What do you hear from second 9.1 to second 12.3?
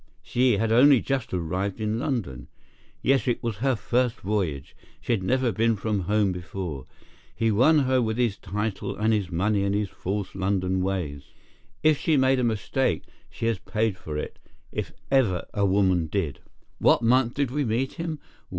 his money and his false London ways. If she